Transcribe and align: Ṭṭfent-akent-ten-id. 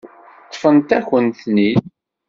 Ṭṭfent-akent-ten-id. 0.45 1.83